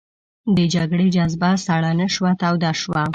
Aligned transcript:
د 0.55 0.57
جګړې 0.73 1.07
جذبه 1.15 1.51
سړه 1.65 1.91
نه 1.99 2.07
شوه 2.13 2.31
توده 2.41 2.71
شوه. 2.81 3.03